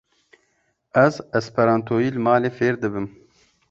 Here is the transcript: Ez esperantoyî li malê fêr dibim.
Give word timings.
Ez 1.05 1.11
esperantoyî 1.39 2.09
li 2.15 2.21
malê 2.27 2.51
fêr 2.57 2.75
dibim. 2.83 3.07